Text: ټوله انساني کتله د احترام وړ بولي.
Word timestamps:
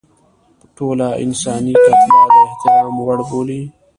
ټوله 0.75 1.07
انساني 1.23 1.73
کتله 1.85 2.19
د 2.31 2.35
احترام 2.45 2.95
وړ 3.05 3.19
بولي. 3.29 3.61